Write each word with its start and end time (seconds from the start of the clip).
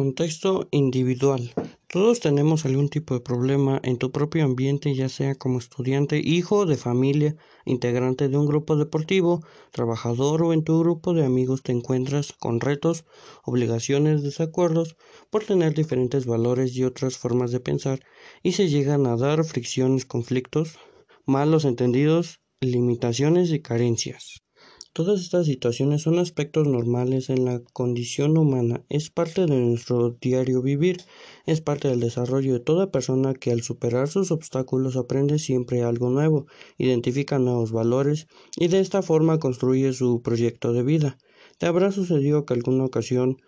Contexto 0.00 0.66
individual. 0.72 1.54
Todos 1.86 2.18
tenemos 2.18 2.64
algún 2.64 2.88
tipo 2.88 3.14
de 3.14 3.20
problema 3.20 3.80
en 3.84 3.96
tu 3.96 4.10
propio 4.10 4.44
ambiente, 4.44 4.92
ya 4.92 5.08
sea 5.08 5.36
como 5.36 5.60
estudiante, 5.60 6.18
hijo 6.18 6.66
de 6.66 6.76
familia, 6.76 7.36
integrante 7.64 8.28
de 8.28 8.36
un 8.36 8.46
grupo 8.46 8.74
deportivo, 8.74 9.44
trabajador 9.70 10.42
o 10.42 10.52
en 10.52 10.64
tu 10.64 10.80
grupo 10.80 11.14
de 11.14 11.24
amigos 11.24 11.62
te 11.62 11.70
encuentras 11.70 12.32
con 12.32 12.58
retos, 12.58 13.04
obligaciones, 13.44 14.24
desacuerdos 14.24 14.96
por 15.30 15.44
tener 15.44 15.74
diferentes 15.74 16.26
valores 16.26 16.74
y 16.74 16.82
otras 16.82 17.16
formas 17.16 17.52
de 17.52 17.60
pensar 17.60 18.00
y 18.42 18.50
se 18.50 18.68
llegan 18.68 19.06
a 19.06 19.16
dar 19.16 19.44
fricciones, 19.44 20.06
conflictos, 20.06 20.76
malos 21.24 21.64
entendidos, 21.64 22.40
limitaciones 22.60 23.52
y 23.52 23.60
carencias. 23.60 24.43
Todas 24.94 25.20
estas 25.20 25.46
situaciones 25.46 26.02
son 26.02 26.20
aspectos 26.20 26.68
normales 26.68 27.28
en 27.28 27.44
la 27.44 27.58
condición 27.72 28.38
humana, 28.38 28.84
es 28.88 29.10
parte 29.10 29.44
de 29.44 29.58
nuestro 29.58 30.10
diario 30.20 30.62
vivir, 30.62 30.98
es 31.46 31.60
parte 31.60 31.88
del 31.88 31.98
desarrollo 31.98 32.52
de 32.52 32.60
toda 32.60 32.92
persona 32.92 33.34
que 33.34 33.50
al 33.50 33.62
superar 33.62 34.06
sus 34.06 34.30
obstáculos 34.30 34.94
aprende 34.94 35.40
siempre 35.40 35.82
algo 35.82 36.10
nuevo, 36.10 36.46
identifica 36.78 37.40
nuevos 37.40 37.72
valores 37.72 38.28
y 38.56 38.68
de 38.68 38.78
esta 38.78 39.02
forma 39.02 39.40
construye 39.40 39.92
su 39.94 40.22
proyecto 40.22 40.72
de 40.72 40.84
vida. 40.84 41.18
Te 41.58 41.66
habrá 41.66 41.90
sucedido 41.90 42.46
que 42.46 42.54
alguna 42.54 42.84
ocasión 42.84 43.38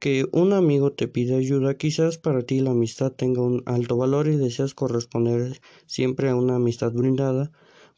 que 0.00 0.24
un 0.32 0.54
amigo 0.54 0.94
te 0.94 1.06
pide 1.06 1.36
ayuda, 1.36 1.76
quizás 1.76 2.16
para 2.16 2.40
ti 2.46 2.60
la 2.60 2.70
amistad 2.70 3.12
tenga 3.12 3.42
un 3.42 3.62
alto 3.66 3.98
valor 3.98 4.26
y 4.26 4.36
deseas 4.36 4.72
corresponder 4.72 5.60
siempre 5.84 6.30
a 6.30 6.34
una 6.34 6.54
amistad 6.54 6.92
brindada, 6.92 7.52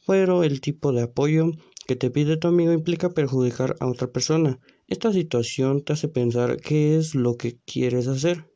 pero 0.09 0.43
el 0.43 0.61
tipo 0.61 0.91
de 0.91 1.03
apoyo 1.03 1.53
que 1.87 1.97
te 1.97 2.11
pide 2.11 2.37
tu 2.37 2.49
amigo 2.49 2.73
implica 2.73 3.11
perjudicar 3.11 3.77
a 3.81 3.87
otra 3.87 4.09
persona. 4.09 4.61
Esta 4.89 5.13
situación 5.13 5.83
te 5.83 5.93
hace 5.93 6.09
pensar 6.09 6.57
qué 6.59 6.97
es 6.97 7.15
lo 7.15 7.37
que 7.37 7.59
quieres 7.65 8.09
hacer, 8.09 8.51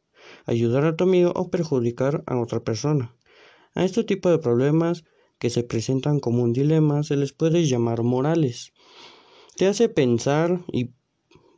ayudar 0.46 0.84
a 0.84 0.96
tu 0.96 1.04
amigo 1.04 1.32
o 1.34 1.50
perjudicar 1.50 2.22
a 2.26 2.38
otra 2.38 2.60
persona. 2.60 3.16
A 3.74 3.84
este 3.84 4.04
tipo 4.04 4.30
de 4.30 4.38
problemas 4.38 5.04
que 5.38 5.50
se 5.50 5.62
presentan 5.62 6.20
como 6.20 6.42
un 6.42 6.52
dilema 6.52 7.02
se 7.02 7.16
les 7.16 7.32
puede 7.32 7.66
llamar 7.66 8.02
morales. 8.02 8.72
Te 9.56 9.66
hace 9.66 9.88
pensar 9.88 10.60
y 10.72 10.90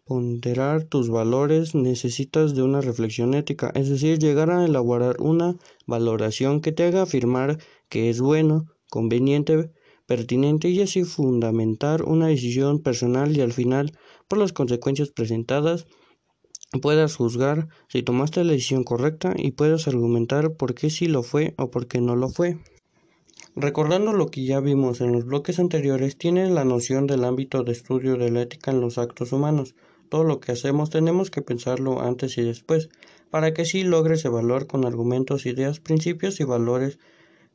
ponderar 0.04 0.84
tus 0.84 1.08
valores, 1.08 1.74
necesitas 1.74 2.54
de 2.54 2.62
una 2.62 2.80
reflexión 2.80 3.34
ética, 3.34 3.72
es 3.74 3.88
decir, 3.88 4.18
llegar 4.18 4.50
a 4.50 4.64
elaborar 4.64 5.16
una 5.20 5.56
valoración 5.86 6.60
que 6.60 6.72
te 6.72 6.84
haga 6.84 7.02
afirmar 7.02 7.58
que 7.88 8.10
es 8.10 8.20
bueno, 8.20 8.66
conveniente, 8.90 9.70
pertinente 10.12 10.68
y 10.68 10.82
así 10.82 11.04
fundamentar 11.04 12.02
una 12.02 12.26
decisión 12.26 12.80
personal 12.80 13.34
y 13.34 13.40
al 13.40 13.54
final, 13.54 13.96
por 14.28 14.38
las 14.38 14.52
consecuencias 14.52 15.08
presentadas, 15.08 15.86
puedas 16.82 17.16
juzgar 17.16 17.68
si 17.88 18.02
tomaste 18.02 18.44
la 18.44 18.52
decisión 18.52 18.84
correcta 18.84 19.32
y 19.34 19.52
puedas 19.52 19.88
argumentar 19.88 20.52
por 20.52 20.74
qué 20.74 20.90
sí 20.90 21.06
lo 21.06 21.22
fue 21.22 21.54
o 21.56 21.70
por 21.70 21.86
qué 21.86 22.02
no 22.02 22.14
lo 22.14 22.28
fue. 22.28 22.58
Recordando 23.56 24.12
lo 24.12 24.26
que 24.26 24.44
ya 24.44 24.60
vimos 24.60 25.00
en 25.00 25.12
los 25.12 25.24
bloques 25.24 25.58
anteriores, 25.58 26.18
tienes 26.18 26.50
la 26.50 26.66
noción 26.66 27.06
del 27.06 27.24
ámbito 27.24 27.64
de 27.64 27.72
estudio 27.72 28.18
de 28.18 28.30
la 28.30 28.42
ética 28.42 28.70
en 28.70 28.82
los 28.82 28.98
actos 28.98 29.32
humanos. 29.32 29.74
Todo 30.10 30.24
lo 30.24 30.40
que 30.40 30.52
hacemos 30.52 30.90
tenemos 30.90 31.30
que 31.30 31.40
pensarlo 31.40 32.02
antes 32.02 32.36
y 32.36 32.42
después, 32.42 32.90
para 33.30 33.54
que 33.54 33.64
sí 33.64 33.82
logres 33.82 34.26
evaluar 34.26 34.66
con 34.66 34.84
argumentos, 34.84 35.46
ideas, 35.46 35.80
principios 35.80 36.38
y 36.38 36.44
valores 36.44 36.98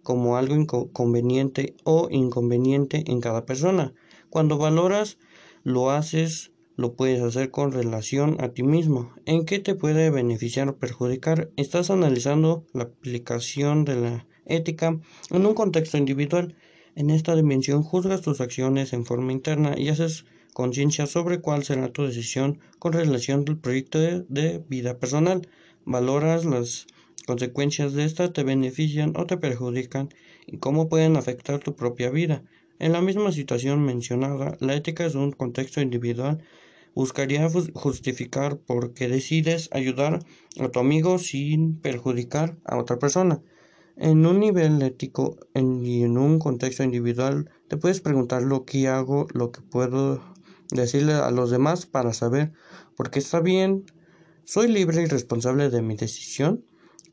como 0.03 0.37
algo 0.37 0.55
inconveniente 0.55 1.75
o 1.83 2.07
inconveniente 2.09 3.03
en 3.07 3.21
cada 3.21 3.45
persona. 3.45 3.93
Cuando 4.29 4.57
valoras, 4.57 5.17
lo 5.63 5.91
haces, 5.91 6.51
lo 6.75 6.93
puedes 6.93 7.21
hacer 7.21 7.51
con 7.51 7.71
relación 7.71 8.37
a 8.39 8.49
ti 8.49 8.63
mismo. 8.63 9.13
¿En 9.25 9.45
qué 9.45 9.59
te 9.59 9.75
puede 9.75 10.09
beneficiar 10.09 10.69
o 10.69 10.77
perjudicar? 10.77 11.49
Estás 11.57 11.89
analizando 11.89 12.65
la 12.73 12.83
aplicación 12.83 13.83
de 13.83 13.95
la 13.95 14.27
ética 14.45 14.99
en 15.31 15.45
un 15.45 15.53
contexto 15.53 15.97
individual. 15.97 16.55
En 16.95 17.09
esta 17.09 17.35
dimensión 17.35 17.83
juzgas 17.83 18.21
tus 18.21 18.41
acciones 18.41 18.93
en 18.93 19.05
forma 19.05 19.31
interna 19.31 19.75
y 19.77 19.89
haces 19.89 20.25
conciencia 20.53 21.05
sobre 21.05 21.39
cuál 21.41 21.63
será 21.63 21.91
tu 21.91 22.03
decisión 22.03 22.59
con 22.79 22.93
relación 22.93 23.43
al 23.47 23.57
proyecto 23.57 23.99
de, 23.99 24.25
de 24.29 24.63
vida 24.69 24.99
personal. 24.99 25.47
Valoras 25.85 26.45
las 26.45 26.87
consecuencias 27.25 27.93
de 27.93 28.05
esta 28.05 28.31
te 28.31 28.43
benefician 28.43 29.13
o 29.15 29.25
te 29.25 29.37
perjudican 29.37 30.09
y 30.45 30.57
cómo 30.57 30.89
pueden 30.89 31.17
afectar 31.17 31.59
tu 31.59 31.75
propia 31.75 32.09
vida. 32.09 32.43
En 32.79 32.91
la 32.91 33.01
misma 33.01 33.31
situación 33.31 33.83
mencionada, 33.83 34.55
la 34.59 34.75
ética 34.75 35.05
es 35.05 35.15
un 35.15 35.31
contexto 35.31 35.81
individual. 35.81 36.43
Buscaría 36.93 37.49
justificar 37.73 38.57
por 38.59 38.93
qué 38.93 39.07
decides 39.07 39.69
ayudar 39.71 40.19
a 40.59 40.69
tu 40.69 40.79
amigo 40.79 41.17
sin 41.17 41.79
perjudicar 41.79 42.57
a 42.65 42.77
otra 42.77 42.99
persona. 42.99 43.41
En 43.95 44.25
un 44.27 44.39
nivel 44.39 44.81
ético 44.83 45.37
y 45.55 46.03
en 46.03 46.17
un 46.17 46.37
contexto 46.37 46.83
individual, 46.83 47.49
te 47.67 47.77
puedes 47.77 47.99
preguntar 47.99 48.43
lo 48.43 48.63
que 48.63 48.87
hago, 48.87 49.27
lo 49.33 49.51
que 49.51 49.61
puedo 49.61 50.23
decirle 50.69 51.13
a 51.13 51.31
los 51.31 51.49
demás 51.49 51.87
para 51.87 52.13
saber 52.13 52.51
por 52.95 53.09
qué 53.09 53.19
está 53.19 53.39
bien. 53.39 53.85
¿Soy 54.43 54.67
libre 54.67 55.01
y 55.01 55.05
responsable 55.05 55.69
de 55.69 55.81
mi 55.81 55.95
decisión? 55.95 56.63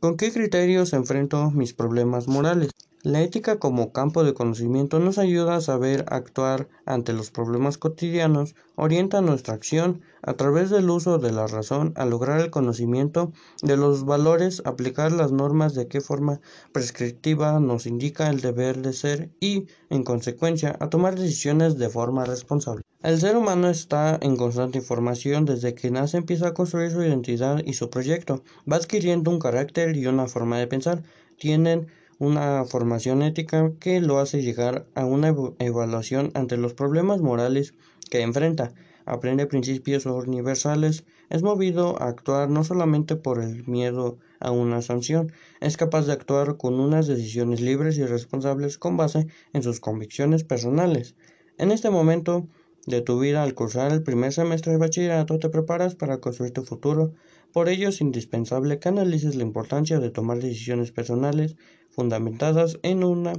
¿Con 0.04 0.18
qué 0.18 0.30
criterios 0.30 0.92
enfrento 0.92 1.50
mis 1.50 1.72
problemas 1.72 2.28
morales? 2.28 2.72
La 3.02 3.22
ética 3.22 3.58
como 3.58 3.90
campo 3.90 4.22
de 4.22 4.34
conocimiento 4.34 4.98
nos 4.98 5.16
ayuda 5.16 5.56
a 5.56 5.62
saber 5.62 6.04
actuar 6.08 6.68
ante 6.84 7.14
los 7.14 7.30
problemas 7.30 7.78
cotidianos, 7.78 8.54
orienta 8.76 9.22
nuestra 9.22 9.54
acción 9.54 10.02
a 10.20 10.34
través 10.34 10.68
del 10.68 10.90
uso 10.90 11.16
de 11.16 11.32
la 11.32 11.46
razón 11.46 11.94
a 11.96 12.04
lograr 12.04 12.42
el 12.42 12.50
conocimiento 12.50 13.32
de 13.62 13.78
los 13.78 14.04
valores, 14.04 14.60
aplicar 14.66 15.10
las 15.10 15.32
normas 15.32 15.72
de 15.72 15.88
qué 15.88 16.02
forma 16.02 16.38
prescriptiva 16.72 17.58
nos 17.58 17.86
indica 17.86 18.28
el 18.28 18.42
deber 18.42 18.82
de 18.82 18.92
ser 18.92 19.30
y, 19.40 19.68
en 19.88 20.04
consecuencia, 20.04 20.76
a 20.80 20.90
tomar 20.90 21.18
decisiones 21.18 21.78
de 21.78 21.88
forma 21.88 22.26
responsable. 22.26 22.83
El 23.04 23.20
ser 23.20 23.36
humano 23.36 23.68
está 23.68 24.18
en 24.22 24.34
constante 24.34 24.78
información 24.78 25.44
desde 25.44 25.74
que 25.74 25.90
nace 25.90 26.16
empieza 26.16 26.48
a 26.48 26.54
construir 26.54 26.90
su 26.90 27.02
identidad 27.02 27.62
y 27.62 27.74
su 27.74 27.90
proyecto, 27.90 28.42
va 28.66 28.76
adquiriendo 28.76 29.30
un 29.30 29.38
carácter 29.38 29.94
y 29.94 30.06
una 30.06 30.26
forma 30.26 30.56
de 30.58 30.66
pensar, 30.66 31.02
tienen 31.36 31.88
una 32.18 32.64
formación 32.64 33.20
ética 33.20 33.72
que 33.78 34.00
lo 34.00 34.20
hace 34.20 34.40
llegar 34.40 34.86
a 34.94 35.04
una 35.04 35.36
evaluación 35.58 36.30
ante 36.32 36.56
los 36.56 36.72
problemas 36.72 37.20
morales 37.20 37.74
que 38.08 38.22
enfrenta, 38.22 38.72
aprende 39.04 39.46
principios 39.46 40.06
universales, 40.06 41.04
es 41.28 41.42
movido 41.42 42.00
a 42.00 42.08
actuar 42.08 42.48
no 42.48 42.64
solamente 42.64 43.16
por 43.16 43.42
el 43.42 43.66
miedo 43.66 44.16
a 44.40 44.50
una 44.50 44.80
sanción, 44.80 45.30
es 45.60 45.76
capaz 45.76 46.06
de 46.06 46.14
actuar 46.14 46.56
con 46.56 46.80
unas 46.80 47.06
decisiones 47.06 47.60
libres 47.60 47.98
y 47.98 48.06
responsables 48.06 48.78
con 48.78 48.96
base 48.96 49.26
en 49.52 49.62
sus 49.62 49.78
convicciones 49.78 50.42
personales. 50.42 51.14
En 51.58 51.70
este 51.70 51.90
momento, 51.90 52.48
de 52.86 53.00
tu 53.00 53.18
vida 53.18 53.42
al 53.42 53.54
cursar 53.54 53.92
el 53.92 54.02
primer 54.02 54.32
semestre 54.32 54.72
de 54.72 54.78
bachillerato 54.78 55.38
te 55.38 55.48
preparas 55.48 55.94
para 55.94 56.18
construir 56.18 56.52
tu 56.52 56.62
futuro. 56.64 57.12
Por 57.52 57.68
ello 57.68 57.88
es 57.88 58.00
indispensable 58.00 58.78
que 58.78 58.88
analices 58.88 59.36
la 59.36 59.42
importancia 59.42 60.00
de 60.00 60.10
tomar 60.10 60.40
decisiones 60.40 60.92
personales 60.92 61.56
fundamentadas 61.90 62.78
en 62.82 63.04
una 63.04 63.32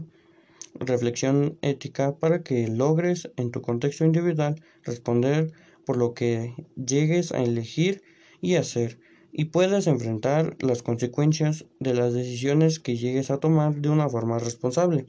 reflexión 0.79 1.57
ética 1.61 2.15
para 2.15 2.43
que 2.43 2.67
logres 2.67 3.29
en 3.37 3.51
tu 3.51 3.61
contexto 3.61 4.05
individual 4.05 4.61
responder 4.83 5.51
por 5.85 5.97
lo 5.97 6.13
que 6.13 6.55
llegues 6.75 7.31
a 7.31 7.43
elegir 7.43 8.01
y 8.41 8.55
hacer 8.55 8.99
y 9.31 9.45
puedas 9.45 9.87
enfrentar 9.87 10.55
las 10.61 10.81
consecuencias 10.81 11.65
de 11.79 11.93
las 11.93 12.13
decisiones 12.13 12.79
que 12.79 12.95
llegues 12.95 13.29
a 13.29 13.39
tomar 13.39 13.75
de 13.75 13.89
una 13.89 14.07
forma 14.07 14.39
responsable. 14.39 15.07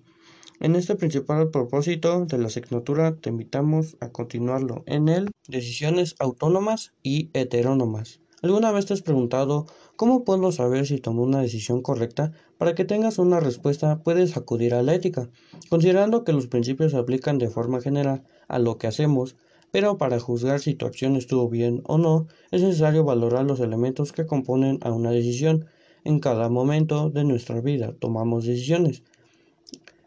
En 0.58 0.74
este 0.74 0.96
principal 0.96 1.50
propósito 1.50 2.24
de 2.24 2.38
la 2.38 2.46
asignatura 2.46 3.14
te 3.14 3.28
invitamos 3.28 3.98
a 4.00 4.08
continuarlo 4.08 4.84
en 4.86 5.10
el 5.10 5.30
Decisiones 5.48 6.16
autónomas 6.18 6.94
y 7.02 7.28
heterónomas. 7.34 8.20
¿Alguna 8.40 8.72
vez 8.72 8.86
te 8.86 8.94
has 8.94 9.02
preguntado 9.02 9.66
cómo 9.96 10.24
puedo 10.24 10.50
saber 10.52 10.86
si 10.86 10.98
tomo 10.98 11.22
una 11.22 11.42
decisión 11.42 11.82
correcta? 11.82 12.32
Para 12.56 12.74
que 12.74 12.86
tengas 12.86 13.18
una 13.18 13.38
respuesta 13.38 14.02
puedes 14.02 14.38
acudir 14.38 14.72
a 14.72 14.82
la 14.82 14.94
ética, 14.94 15.28
considerando 15.68 16.24
que 16.24 16.32
los 16.32 16.46
principios 16.46 16.92
se 16.92 16.98
aplican 16.98 17.36
de 17.36 17.50
forma 17.50 17.82
general 17.82 18.24
a 18.48 18.58
lo 18.58 18.78
que 18.78 18.86
hacemos, 18.86 19.36
pero 19.72 19.98
para 19.98 20.18
juzgar 20.20 20.60
si 20.60 20.74
tu 20.74 20.86
acción 20.86 21.16
estuvo 21.16 21.50
bien 21.50 21.82
o 21.84 21.98
no, 21.98 22.28
es 22.50 22.62
necesario 22.62 23.04
valorar 23.04 23.44
los 23.44 23.60
elementos 23.60 24.12
que 24.12 24.24
componen 24.24 24.78
a 24.80 24.90
una 24.90 25.10
decisión. 25.10 25.66
En 26.02 26.18
cada 26.18 26.48
momento 26.48 27.10
de 27.10 27.24
nuestra 27.24 27.60
vida 27.60 27.92
tomamos 27.98 28.46
decisiones, 28.46 29.02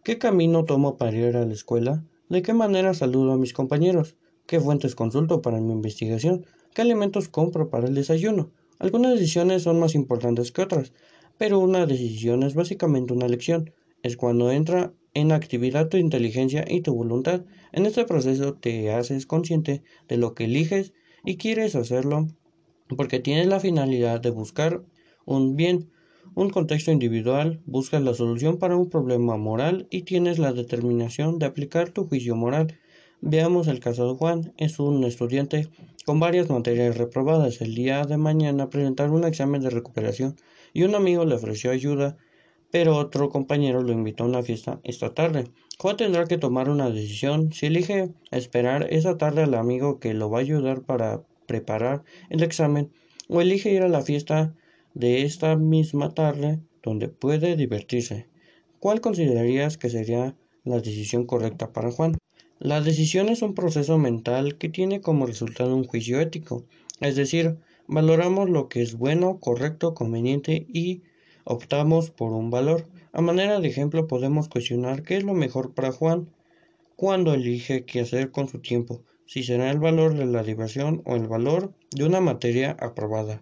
¿Qué 0.02 0.18
camino 0.18 0.64
tomo 0.64 0.96
para 0.96 1.18
ir 1.18 1.36
a 1.36 1.46
la 1.46 1.54
escuela? 1.54 2.06
¿De 2.30 2.42
qué 2.42 2.54
manera 2.54 2.94
saludo 2.94 3.34
a 3.34 3.38
mis 3.38 3.52
compañeros? 3.52 4.16
¿Qué 4.48 4.62
fuentes 4.62 4.96
consulto 4.96 5.42
para 5.42 5.60
mi 5.60 5.74
investigación? 5.74 6.46
¿Qué 6.74 6.84
alimentos 6.84 7.28
compro 7.28 7.70
para 7.70 7.88
el 7.88 7.96
desayuno? 7.96 8.50
Algunas 8.80 9.16
decisiones 9.16 9.64
son 9.64 9.78
más 9.78 9.96
importantes 9.96 10.54
que 10.54 10.62
otras, 10.62 10.94
pero 11.38 11.60
una 11.60 11.86
decisión 11.86 12.44
es 12.44 12.56
básicamente 12.56 13.12
una 13.12 13.26
elección. 13.26 13.74
Es 14.02 14.16
cuando 14.16 14.52
entra 14.52 14.94
en 15.14 15.34
actividad 15.34 15.90
tu 15.90 15.98
inteligencia 15.98 16.64
y 16.66 16.80
tu 16.80 16.96
voluntad. 16.96 17.42
En 17.74 17.86
este 17.86 18.06
proceso 18.06 18.54
te 18.54 18.94
haces 18.94 19.26
consciente 19.26 19.84
de 20.08 20.16
lo 20.16 20.34
que 20.34 20.46
eliges 20.46 20.94
y 21.26 21.36
quieres 21.36 21.76
hacerlo 21.76 22.28
porque 22.96 23.20
tienes 23.20 23.48
la 23.48 23.60
finalidad 23.60 24.22
de 24.22 24.30
buscar 24.30 24.82
un 25.26 25.58
bien, 25.58 25.92
un 26.36 26.50
contexto 26.50 26.92
individual, 26.92 27.62
buscas 27.66 28.02
la 28.02 28.14
solución 28.14 28.58
para 28.58 28.78
un 28.78 28.90
problema 28.90 29.38
moral 29.38 29.88
y 29.90 30.04
tienes 30.04 30.40
la 30.40 30.54
determinación 30.54 31.40
de 31.40 31.46
aplicar 31.46 31.90
tu 31.90 32.08
juicio 32.08 32.36
moral. 32.36 32.78
Veamos 33.22 33.68
el 33.68 33.80
caso 33.80 34.08
de 34.08 34.18
Juan. 34.18 34.54
Es 34.58 34.80
un 34.80 35.04
estudiante 35.04 35.68
con 36.06 36.20
varias 36.20 36.50
materias 36.50 36.98
reprobadas. 36.98 37.62
El 37.62 37.76
día 37.76 38.04
de 38.04 38.18
mañana 38.18 38.70
presentar 38.70 39.10
un 39.10 39.26
examen 39.26 39.62
de 39.62 39.70
recuperación 39.70 40.36
y 40.74 40.84
un 40.84 40.96
amigo 40.96 41.26
le 41.26 41.36
ofreció 41.36 41.72
ayuda, 41.72 42.18
pero 42.72 42.96
otro 42.96 43.30
compañero 43.30 43.82
lo 43.82 43.92
invitó 43.92 44.24
a 44.24 44.28
una 44.28 44.44
fiesta 44.44 44.80
esta 44.84 45.14
tarde. 45.14 45.46
Juan 45.80 45.98
tendrá 45.98 46.26
que 46.26 46.38
tomar 46.38 46.70
una 46.70 46.90
decisión. 46.90 47.52
Si 47.52 47.66
elige 47.66 48.14
esperar 48.32 48.88
esa 48.92 49.18
tarde 49.18 49.44
al 49.44 49.54
amigo 49.56 50.00
que 50.00 50.14
lo 50.14 50.30
va 50.30 50.40
a 50.40 50.42
ayudar 50.42 50.82
para 50.82 51.24
preparar 51.46 52.04
el 52.30 52.44
examen, 52.44 52.92
o 53.28 53.42
elige 53.42 53.72
ir 53.72 53.82
a 53.82 53.90
la 53.90 54.02
fiesta 54.02 54.56
de 55.00 55.22
esta 55.22 55.56
misma 55.56 56.14
tarde 56.14 56.60
donde 56.84 57.08
puede 57.08 57.56
divertirse. 57.56 58.28
¿Cuál 58.82 59.00
considerarías 59.00 59.78
que 59.78 59.90
sería 59.90 60.36
la 60.66 60.82
decisión 60.82 61.26
correcta 61.26 61.72
para 61.72 61.90
Juan? 61.90 62.18
La 62.60 62.82
decisión 62.82 63.30
es 63.30 63.42
un 63.42 63.54
proceso 63.54 63.98
mental 63.98 64.58
que 64.58 64.68
tiene 64.68 65.00
como 65.00 65.26
resultado 65.26 65.74
un 65.74 65.86
juicio 65.86 66.20
ético, 66.20 66.66
es 67.00 67.16
decir, 67.16 67.60
valoramos 67.88 68.50
lo 68.50 68.68
que 68.68 68.82
es 68.82 68.96
bueno, 68.96 69.40
correcto, 69.40 69.94
conveniente 69.94 70.68
y 70.68 71.04
optamos 71.46 72.12
por 72.12 72.34
un 72.34 72.50
valor. 72.50 72.86
A 73.14 73.22
manera 73.22 73.62
de 73.62 73.70
ejemplo 73.70 74.06
podemos 74.06 74.50
cuestionar 74.50 75.04
qué 75.04 75.16
es 75.16 75.24
lo 75.24 75.34
mejor 75.34 75.74
para 75.74 75.94
Juan 75.94 76.28
cuando 76.98 77.34
elige 77.34 77.86
qué 77.86 78.02
hacer 78.02 78.32
con 78.32 78.50
su 78.50 78.60
tiempo, 78.60 79.06
si 79.26 79.44
será 79.44 79.72
el 79.72 79.80
valor 79.80 80.16
de 80.16 80.26
la 80.26 80.44
diversión 80.44 81.04
o 81.06 81.16
el 81.16 81.30
valor 81.30 81.74
de 81.96 82.04
una 82.04 82.20
materia 82.20 82.76
aprobada. 82.82 83.42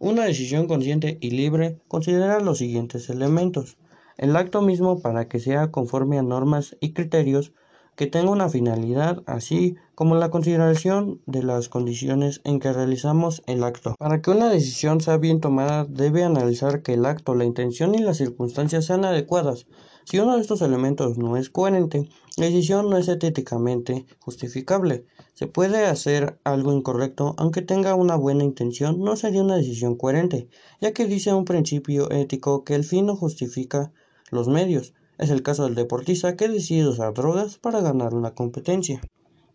Una 0.00 0.26
decisión 0.26 0.68
consciente 0.68 1.18
y 1.20 1.30
libre 1.30 1.80
considera 1.88 2.38
los 2.38 2.58
siguientes 2.58 3.10
elementos. 3.10 3.78
El 4.16 4.36
acto 4.36 4.62
mismo 4.62 5.00
para 5.00 5.26
que 5.26 5.40
sea 5.40 5.72
conforme 5.72 6.20
a 6.20 6.22
normas 6.22 6.76
y 6.78 6.92
criterios 6.92 7.52
que 7.96 8.06
tenga 8.06 8.30
una 8.30 8.48
finalidad, 8.48 9.24
así 9.26 9.74
como 9.96 10.14
la 10.14 10.30
consideración 10.30 11.20
de 11.26 11.42
las 11.42 11.68
condiciones 11.68 12.40
en 12.44 12.60
que 12.60 12.72
realizamos 12.72 13.42
el 13.46 13.64
acto. 13.64 13.96
Para 13.98 14.22
que 14.22 14.30
una 14.30 14.48
decisión 14.48 15.00
sea 15.00 15.16
bien 15.16 15.40
tomada, 15.40 15.84
debe 15.84 16.22
analizar 16.22 16.82
que 16.82 16.94
el 16.94 17.04
acto, 17.04 17.34
la 17.34 17.44
intención 17.44 17.96
y 17.96 17.98
las 17.98 18.18
circunstancias 18.18 18.84
sean 18.84 19.04
adecuadas. 19.04 19.66
Si 20.10 20.18
uno 20.18 20.36
de 20.36 20.40
estos 20.40 20.62
elementos 20.62 21.18
no 21.18 21.36
es 21.36 21.50
coherente, 21.50 22.08
la 22.38 22.46
decisión 22.46 22.88
no 22.88 22.96
es 22.96 23.08
éticamente 23.08 24.06
justificable. 24.20 25.04
Se 25.34 25.48
puede 25.48 25.84
hacer 25.84 26.40
algo 26.44 26.72
incorrecto, 26.72 27.34
aunque 27.36 27.60
tenga 27.60 27.94
una 27.94 28.16
buena 28.16 28.42
intención, 28.42 29.00
no 29.00 29.16
sería 29.16 29.42
una 29.42 29.56
decisión 29.56 29.96
coherente, 29.96 30.48
ya 30.80 30.94
que 30.94 31.04
dice 31.04 31.34
un 31.34 31.44
principio 31.44 32.10
ético 32.10 32.64
que 32.64 32.74
el 32.74 32.84
fin 32.84 33.04
no 33.04 33.16
justifica 33.16 33.92
los 34.30 34.48
medios. 34.48 34.94
Es 35.18 35.28
el 35.28 35.42
caso 35.42 35.64
del 35.64 35.74
deportista 35.74 36.36
que 36.36 36.48
decide 36.48 36.88
usar 36.88 37.12
drogas 37.12 37.58
para 37.58 37.82
ganar 37.82 38.14
una 38.14 38.34
competencia. 38.34 39.02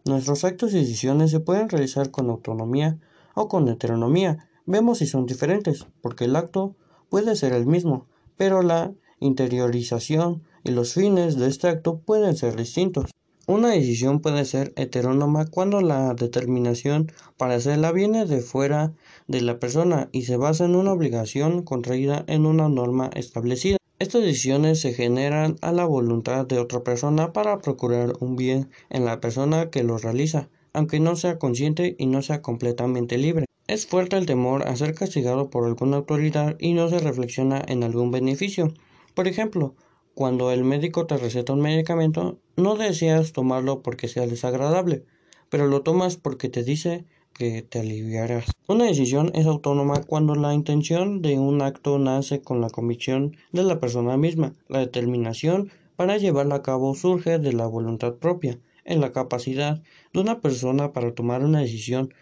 Nuestros 0.06 0.44
actos 0.44 0.72
y 0.76 0.82
decisiones 0.82 1.32
se 1.32 1.40
pueden 1.40 1.68
realizar 1.68 2.12
con 2.12 2.30
autonomía 2.30 3.00
o 3.34 3.48
con 3.48 3.68
heteronomía. 3.70 4.50
Vemos 4.68 5.00
si 5.00 5.08
son 5.08 5.26
diferentes, 5.26 5.88
porque 6.04 6.26
el 6.26 6.36
acto 6.36 6.76
puede 7.10 7.36
ser 7.36 7.54
el 7.54 7.66
mismo, 7.66 8.06
pero 8.38 8.62
la 8.62 8.94
interiorización 9.20 10.44
y 10.64 10.72
los 10.72 10.94
fines 10.94 11.38
de 11.38 11.48
este 11.48 11.68
acto 11.68 12.00
pueden 12.00 12.36
ser 12.36 12.56
distintos. 12.56 13.12
Una 13.46 13.72
decisión 13.72 14.22
puede 14.22 14.46
ser 14.46 14.72
heterónoma 14.78 15.46
cuando 15.48 15.82
la 15.82 16.14
determinación 16.14 17.12
para 17.36 17.56
hacerla 17.56 17.92
viene 17.92 18.26
de 18.26 18.40
fuera 18.40 18.94
de 19.28 19.42
la 19.42 19.60
persona 19.60 20.08
y 20.14 20.22
se 20.22 20.38
basa 20.38 20.64
en 20.64 20.76
una 20.76 20.94
obligación 20.94 21.64
contraída 21.64 22.24
en 22.28 22.46
una 22.46 22.70
norma 22.70 23.10
establecida. 23.16 23.78
Estas 24.00 24.24
decisiones 24.24 24.80
se 24.80 24.94
generan 24.94 25.58
a 25.62 25.74
la 25.74 25.86
voluntad 25.86 26.46
de 26.46 26.60
otra 26.60 26.84
persona 26.84 27.34
para 27.34 27.60
procurar 27.60 28.14
un 28.22 28.38
bien 28.38 28.70
en 28.90 29.04
la 29.04 29.20
persona 29.20 29.70
que 29.70 29.84
lo 29.84 29.98
realiza, 29.98 30.50
aunque 30.72 31.02
no 31.02 31.18
sea 31.18 31.38
consciente 31.38 31.96
y 32.00 32.06
no 32.06 32.22
sea 32.22 32.42
completamente 32.42 33.18
libre. 33.18 33.46
Es 33.68 33.86
fuerte 33.86 34.18
el 34.18 34.26
temor 34.26 34.68
a 34.68 34.76
ser 34.76 34.94
castigado 34.94 35.50
por 35.50 35.66
alguna 35.66 35.98
autoridad 35.98 36.56
y 36.60 36.74
no 36.74 36.90
se 36.90 37.00
reflexiona 37.00 37.62
en 37.68 37.84
algún 37.84 38.12
beneficio. 38.12 38.74
Por 39.14 39.28
ejemplo, 39.28 39.76
cuando 40.16 40.52
el 40.52 40.64
médico 40.64 41.06
te 41.06 41.18
receta 41.18 41.54
un 41.54 41.62
medicamento, 41.62 42.40
no 42.56 42.76
deseas 42.76 43.32
tomarlo 43.32 43.82
porque 43.82 44.08
sea 44.08 44.26
desagradable, 44.26 45.06
pero 45.50 45.68
lo 45.68 45.82
tomas 45.82 46.18
porque 46.18 46.50
te 46.50 46.64
dice 46.64 47.06
que 47.34 47.62
te 47.62 47.80
aliviarás. 47.80 48.46
Una 48.68 48.86
decisión 48.86 49.32
es 49.36 49.46
autónoma 49.46 50.02
cuando 50.04 50.36
la 50.36 50.54
intención 50.54 51.22
de 51.22 51.38
un 51.38 51.62
acto 51.62 52.00
nace 52.00 52.42
con 52.42 52.62
la 52.62 52.70
convicción 52.70 53.36
de 53.52 53.64
la 53.64 53.80
persona 53.80 54.18
misma. 54.18 54.54
La 54.68 54.80
determinación 54.80 55.72
para 55.96 56.18
llevarla 56.18 56.56
a 56.56 56.64
cabo 56.64 56.96
surge 56.96 57.40
de 57.40 57.54
la 57.54 57.68
voluntad 57.68 58.16
propia, 58.16 58.60
en 58.86 59.00
la 59.00 59.12
capacidad 59.12 59.82
de 60.14 60.20
una 60.20 60.42
persona 60.42 60.92
para 60.92 61.14
tomar 61.14 61.44
una 61.44 61.60
decisión 61.60 62.14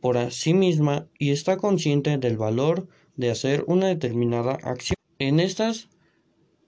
por 0.00 0.30
sí 0.30 0.52
misma 0.52 1.06
y 1.18 1.30
está 1.30 1.56
consciente 1.56 2.18
del 2.18 2.36
valor 2.36 2.86
de 3.16 3.30
hacer 3.30 3.64
una 3.66 3.86
determinada 3.86 4.52
acción. 4.62 4.96
En 5.18 5.40
estas 5.40 5.88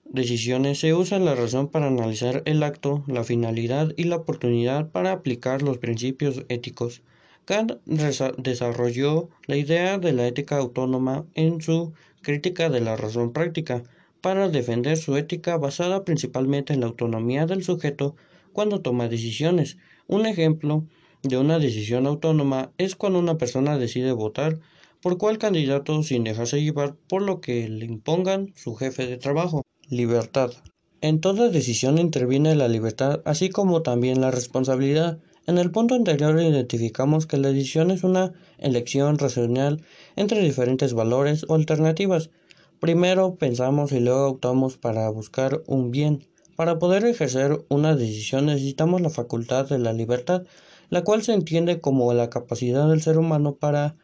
decisiones 0.09 0.79
se 0.79 0.93
usa 0.93 1.19
la 1.19 1.35
razón 1.35 1.67
para 1.67 1.87
analizar 1.87 2.43
el 2.45 2.63
acto, 2.63 3.03
la 3.07 3.23
finalidad 3.23 3.93
y 3.97 4.05
la 4.05 4.17
oportunidad 4.17 4.89
para 4.91 5.11
aplicar 5.11 5.61
los 5.61 5.77
principios 5.77 6.45
éticos. 6.49 7.01
Kant 7.45 7.73
desarrolló 7.85 9.29
la 9.45 9.57
idea 9.57 9.97
de 9.97 10.11
la 10.13 10.27
ética 10.27 10.57
autónoma 10.57 11.25
en 11.33 11.61
su 11.61 11.93
crítica 12.21 12.69
de 12.69 12.81
la 12.81 12.97
razón 12.97 13.31
práctica, 13.31 13.83
para 14.21 14.49
defender 14.49 14.97
su 14.97 15.15
ética 15.15 15.57
basada 15.57 16.03
principalmente 16.03 16.73
en 16.73 16.81
la 16.81 16.87
autonomía 16.87 17.45
del 17.45 17.63
sujeto 17.63 18.15
cuando 18.51 18.81
toma 18.81 19.07
decisiones. 19.07 19.77
Un 20.07 20.25
ejemplo 20.25 20.85
de 21.23 21.37
una 21.37 21.59
decisión 21.59 22.07
autónoma 22.07 22.71
es 22.77 22.95
cuando 22.95 23.19
una 23.19 23.37
persona 23.37 23.77
decide 23.77 24.11
votar 24.11 24.59
por 25.01 25.17
cuál 25.17 25.37
candidato 25.37 26.01
sin 26.03 26.23
dejarse 26.23 26.61
llevar 26.61 26.95
por 27.07 27.21
lo 27.21 27.39
que 27.39 27.69
le 27.69 27.85
impongan 27.85 28.51
su 28.55 28.75
jefe 28.75 29.05
de 29.07 29.17
trabajo. 29.17 29.63
Libertad. 29.89 30.51
En 30.99 31.21
toda 31.21 31.47
decisión 31.47 31.97
interviene 31.97 32.55
la 32.55 32.67
libertad, 32.67 33.21
así 33.23 33.47
como 33.47 33.83
también 33.83 34.19
la 34.19 34.31
responsabilidad. 34.31 35.19
En 35.45 35.57
el 35.57 35.71
punto 35.71 35.95
anterior 35.95 36.37
identificamos 36.41 37.25
que 37.25 37.37
la 37.37 37.53
decisión 37.53 37.91
es 37.91 38.03
una 38.03 38.33
elección 38.57 39.17
racional 39.17 39.81
entre 40.17 40.41
diferentes 40.41 40.93
valores 40.93 41.45
o 41.47 41.55
alternativas. 41.55 42.31
Primero 42.81 43.35
pensamos 43.35 43.93
y 43.93 44.01
luego 44.01 44.27
optamos 44.27 44.75
para 44.75 45.09
buscar 45.09 45.63
un 45.67 45.89
bien. 45.89 46.27
Para 46.57 46.79
poder 46.79 47.05
ejercer 47.05 47.63
una 47.69 47.95
decisión 47.95 48.47
necesitamos 48.47 48.99
la 48.99 49.09
facultad 49.09 49.69
de 49.69 49.79
la 49.79 49.93
libertad, 49.93 50.43
la 50.89 51.05
cual 51.05 51.23
se 51.23 51.31
entiende 51.31 51.79
como 51.79 52.13
la 52.13 52.29
capacidad 52.29 52.89
del 52.89 53.01
ser 53.01 53.17
humano 53.17 53.55
para 53.55 53.95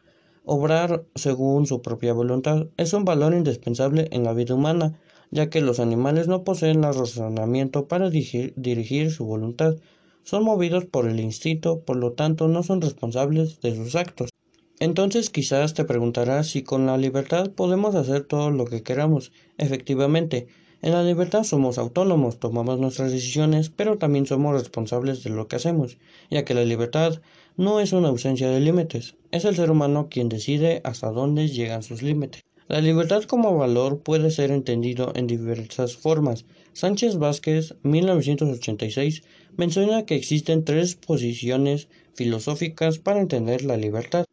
obrar 0.46 1.04
según 1.14 1.66
su 1.66 1.82
propia 1.82 2.14
voluntad. 2.14 2.68
Es 2.78 2.94
un 2.94 3.04
valor 3.04 3.34
indispensable 3.34 4.08
en 4.12 4.24
la 4.24 4.32
vida 4.32 4.54
humana, 4.54 4.98
ya 5.34 5.50
que 5.50 5.60
los 5.60 5.80
animales 5.80 6.28
no 6.28 6.44
poseen 6.44 6.84
el 6.84 6.94
razonamiento 6.94 7.88
para 7.88 8.08
dirigir, 8.08 9.10
su 9.10 9.24
voluntad 9.24 9.74
son 10.22 10.44
movidos 10.44 10.84
por 10.84 11.08
el 11.08 11.18
instinto, 11.18 11.80
por 11.80 11.96
lo 11.96 12.12
tanto 12.12 12.46
no 12.46 12.62
son 12.62 12.80
responsables 12.80 13.60
de 13.60 13.74
sus 13.74 13.96
actos. 13.96 14.30
Entonces 14.78 15.30
quizás 15.30 15.74
te 15.74 15.84
preguntarás 15.84 16.46
si 16.46 16.62
con 16.62 16.86
la 16.86 16.96
libertad 16.96 17.50
podemos 17.50 17.96
hacer 17.96 18.22
todo 18.22 18.52
lo 18.52 18.64
que 18.64 18.84
queramos. 18.84 19.32
Efectivamente, 19.58 20.46
en 20.82 20.92
la 20.92 21.02
libertad 21.02 21.42
somos 21.42 21.78
autónomos, 21.78 22.38
tomamos 22.38 22.78
nuestras 22.78 23.10
decisiones, 23.10 23.70
pero 23.70 23.98
también 23.98 24.26
somos 24.26 24.54
responsables 24.54 25.24
de 25.24 25.30
lo 25.30 25.48
que 25.48 25.56
hacemos, 25.56 25.98
ya 26.30 26.44
que 26.44 26.54
la 26.54 26.64
libertad 26.64 27.20
no 27.56 27.80
es 27.80 27.92
una 27.92 28.08
ausencia 28.08 28.48
de 28.50 28.60
límites, 28.60 29.16
es 29.32 29.44
el 29.44 29.56
ser 29.56 29.72
humano 29.72 30.06
quien 30.08 30.28
decide 30.28 30.80
hasta 30.84 31.10
dónde 31.10 31.48
llegan 31.48 31.82
sus 31.82 32.02
límites. 32.02 32.44
La 32.66 32.80
libertad 32.80 33.24
como 33.24 33.58
valor 33.58 34.00
puede 34.00 34.30
ser 34.30 34.50
entendido 34.50 35.12
en 35.14 35.26
diversas 35.26 35.98
formas. 35.98 36.46
Sánchez 36.72 37.18
Vázquez, 37.18 37.74
1986, 37.82 39.22
menciona 39.58 40.06
que 40.06 40.14
existen 40.14 40.64
tres 40.64 40.94
posiciones 40.94 41.88
filosóficas 42.14 42.98
para 42.98 43.20
entender 43.20 43.64
la 43.64 43.76
libertad. 43.76 44.24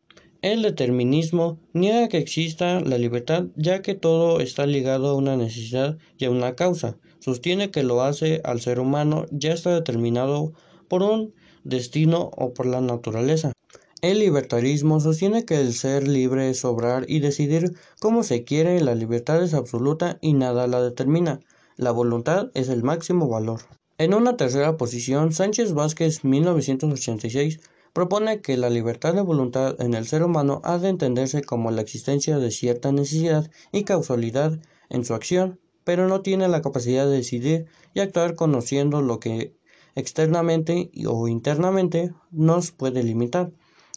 El 0.42 0.62
determinismo 0.62 1.60
niega 1.74 2.08
que 2.08 2.20
exista 2.20 2.80
la 2.80 2.98
libertad 2.98 3.48
ya 3.58 3.82
que 3.82 3.96
todo 3.96 4.40
está 4.40 4.66
ligado 4.66 5.10
a 5.10 5.16
una 5.16 5.36
necesidad 5.36 5.98
y 6.18 6.24
a 6.24 6.32
una 6.32 6.56
causa. 6.56 6.98
Sostiene 7.20 7.70
que 7.70 7.84
lo 7.84 8.02
hace 8.02 8.40
al 8.46 8.62
ser 8.62 8.80
humano 8.80 9.26
ya 9.32 9.52
está 9.52 9.74
determinado 9.74 10.54
por 10.88 11.04
un 11.04 11.34
destino 11.66 12.32
o 12.38 12.54
por 12.54 12.66
la 12.66 12.80
naturaleza. 12.80 13.52
El 14.02 14.18
libertarismo 14.18 15.00
sostiene 15.00 15.46
que 15.46 15.62
el 15.62 15.76
ser 15.76 16.08
libre 16.08 16.50
es 16.50 16.66
obrar 16.66 17.06
y 17.08 17.20
decidir 17.20 17.76
como 18.00 18.24
se 18.24 18.44
quiere, 18.44 18.82
la 18.82 18.96
libertad 18.96 19.44
es 19.44 19.54
absoluta 19.54 20.18
y 20.22 20.34
nada 20.34 20.66
la 20.66 20.82
determina. 20.82 21.40
La 21.78 21.92
voluntad 21.92 22.50
es 22.56 22.70
el 22.70 22.82
máximo 22.82 23.28
valor. 23.28 23.62
En 24.00 24.16
una 24.16 24.38
tercera 24.38 24.76
posición, 24.76 25.34
Sánchez 25.34 25.74
Vázquez, 25.74 26.24
1986, 26.24 27.60
propone 27.94 28.42
que 28.42 28.58
la 28.58 28.72
libertad 28.72 29.14
de 29.14 29.22
voluntad 29.22 29.80
en 29.80 29.94
el 29.94 30.08
ser 30.08 30.24
humano 30.24 30.62
ha 30.64 30.80
de 30.80 30.90
entenderse 30.90 31.44
como 31.44 31.70
la 31.70 31.82
existencia 31.82 32.40
de 32.40 32.50
cierta 32.50 32.92
necesidad 32.92 33.52
y 33.72 33.84
causalidad 33.84 34.58
en 34.90 35.06
su 35.06 35.14
acción, 35.14 35.60
pero 35.84 36.08
no 36.08 36.22
tiene 36.22 36.48
la 36.48 36.64
capacidad 36.64 37.06
de 37.06 37.18
decidir 37.18 37.68
y 37.94 38.00
actuar 38.00 38.34
conociendo 38.34 39.04
lo 39.04 39.20
que 39.20 39.54
externamente 39.94 40.90
o 41.06 41.28
internamente 41.28 42.16
nos 42.32 42.72
puede 42.72 43.04
limitar. 43.04 43.52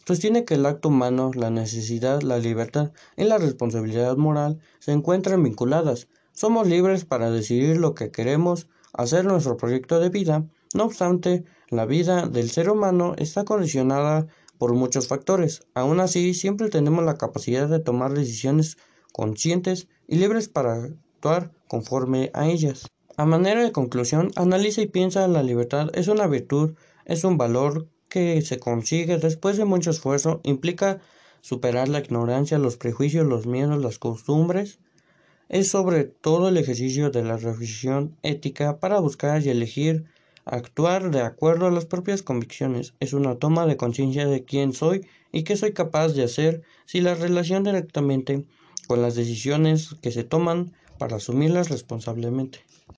Sostiene 0.07 0.45
que 0.45 0.53
el 0.53 0.67
acto 0.67 0.89
humano, 0.89 1.31
la 1.33 1.49
necesidad, 1.49 2.21
la 2.21 2.37
libertad 2.37 2.91
y 3.17 3.23
la 3.23 3.39
responsabilidad 3.39 4.15
moral 4.17 4.59
se 4.77 4.91
encuentran 4.91 5.41
vinculadas. 5.41 6.07
Somos 6.31 6.67
libres 6.67 7.05
para 7.05 7.31
decidir 7.31 7.77
lo 7.77 7.95
que 7.95 8.11
queremos 8.11 8.67
hacer 8.93 9.25
nuestro 9.25 9.57
proyecto 9.57 9.99
de 9.99 10.09
vida. 10.09 10.45
No 10.75 10.83
obstante, 10.85 11.43
la 11.69 11.87
vida 11.87 12.27
del 12.27 12.51
ser 12.51 12.69
humano 12.69 13.15
está 13.17 13.45
condicionada 13.45 14.27
por 14.59 14.73
muchos 14.73 15.07
factores. 15.07 15.63
Aún 15.73 15.99
así, 15.99 16.35
siempre 16.35 16.69
tenemos 16.69 17.03
la 17.03 17.17
capacidad 17.17 17.67
de 17.67 17.79
tomar 17.79 18.13
decisiones 18.13 18.77
conscientes 19.11 19.87
y 20.07 20.17
libres 20.17 20.49
para 20.49 20.75
actuar 20.75 21.51
conforme 21.67 22.29
a 22.35 22.47
ellas. 22.47 22.91
A 23.17 23.25
manera 23.25 23.63
de 23.63 23.71
conclusión, 23.71 24.31
analiza 24.35 24.81
y 24.81 24.87
piensa 24.87 25.27
la 25.27 25.41
libertad 25.41 25.89
es 25.93 26.09
una 26.09 26.27
virtud, 26.27 26.75
es 27.05 27.23
un 27.23 27.37
valor 27.37 27.87
que 28.15 28.41
se 28.41 28.59
consigue 28.59 29.17
después 29.17 29.57
de 29.57 29.65
mucho 29.65 29.89
esfuerzo, 29.89 30.39
implica 30.43 31.01
superar 31.41 31.89
la 31.89 31.99
ignorancia, 31.99 32.57
los 32.57 32.77
prejuicios, 32.77 33.27
los 33.27 33.45
miedos, 33.45 33.83
las 33.83 33.99
costumbres. 33.99 34.79
Es 35.49 35.67
sobre 35.67 36.05
todo 36.05 36.47
el 36.47 36.55
ejercicio 36.55 37.09
de 37.09 37.23
la 37.23 37.35
reflexión 37.35 38.15
ética 38.23 38.79
para 38.79 39.01
buscar 39.01 39.45
y 39.45 39.49
elegir 39.49 40.05
actuar 40.45 41.11
de 41.11 41.23
acuerdo 41.23 41.67
a 41.67 41.71
las 41.71 41.85
propias 41.87 42.23
convicciones. 42.23 42.93
Es 43.01 43.11
una 43.11 43.35
toma 43.35 43.65
de 43.65 43.75
conciencia 43.75 44.27
de 44.27 44.45
quién 44.45 44.71
soy 44.71 45.05
y 45.33 45.43
qué 45.43 45.57
soy 45.57 45.73
capaz 45.73 46.13
de 46.13 46.23
hacer 46.23 46.61
si 46.85 47.01
la 47.01 47.15
relación 47.15 47.65
directamente 47.65 48.45
con 48.87 49.01
las 49.01 49.15
decisiones 49.15 49.97
que 50.01 50.11
se 50.11 50.23
toman 50.23 50.71
para 50.97 51.17
asumirlas 51.17 51.67
responsablemente. 51.67 52.59